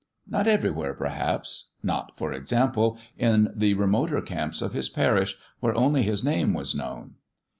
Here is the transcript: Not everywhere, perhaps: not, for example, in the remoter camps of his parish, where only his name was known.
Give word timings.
Not 0.25 0.47
everywhere, 0.47 0.95
perhaps: 0.95 1.69
not, 1.83 2.17
for 2.17 2.33
example, 2.33 2.97
in 3.19 3.53
the 3.55 3.75
remoter 3.75 4.19
camps 4.21 4.63
of 4.63 4.73
his 4.73 4.89
parish, 4.89 5.37
where 5.59 5.75
only 5.75 6.01
his 6.01 6.23
name 6.23 6.55
was 6.55 6.73
known. 6.73 7.17